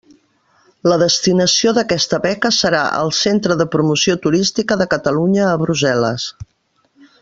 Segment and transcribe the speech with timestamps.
[0.91, 6.31] La destinació d'aquesta beca serà el Centre de Promoció Turística de Catalunya a Brussel·les.